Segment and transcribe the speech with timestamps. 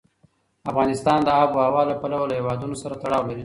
[0.71, 3.39] افغانستان د آب وهوا له پلوه له هېوادونو سره تړاو لري.